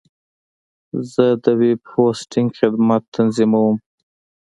زه 1.11 1.25
د 1.43 1.45
ویب 1.61 1.81
هوسټنګ 1.93 2.49
خدمت 2.59 3.03
تنظیموم. 3.15 3.75